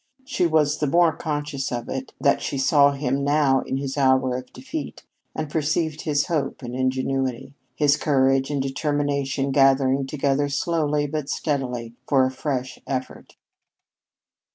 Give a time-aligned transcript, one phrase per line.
[0.25, 4.35] She was the more conscious of it that she saw him now in his hour
[4.35, 5.03] of defeat
[5.35, 11.93] and perceived his hope and ingenuity, his courage and determination gathering together slowly but steadily
[12.07, 13.35] for a fresh effort.